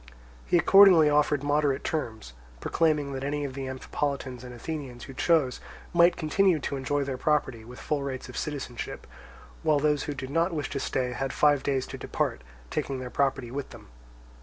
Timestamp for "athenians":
4.51-5.03